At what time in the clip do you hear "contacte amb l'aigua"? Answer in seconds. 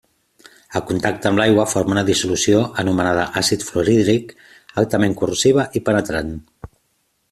0.91-1.65